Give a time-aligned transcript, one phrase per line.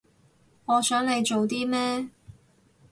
[0.65, 2.09] 我想你做啲咩